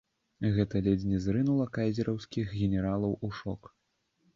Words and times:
Гэта 0.55 0.81
ледзь 0.87 1.05
не 1.11 1.19
зрынула 1.27 1.69
кайзераўскіх 1.79 2.59
генералаў 2.65 3.13
у 3.27 3.35
шок. 3.43 3.75